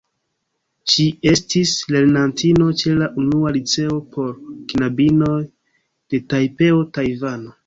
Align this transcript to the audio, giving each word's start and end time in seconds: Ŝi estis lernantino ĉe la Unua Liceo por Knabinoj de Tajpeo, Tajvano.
Ŝi 0.93 1.03
estis 1.31 1.73
lernantino 1.95 2.69
ĉe 2.81 2.95
la 3.03 3.11
Unua 3.25 3.53
Liceo 3.59 3.99
por 4.17 4.33
Knabinoj 4.73 5.39
de 5.45 6.23
Tajpeo, 6.35 6.83
Tajvano. 6.99 7.57